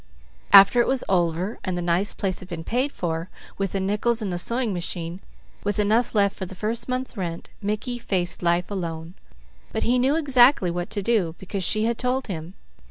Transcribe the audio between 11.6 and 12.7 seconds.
she had told him.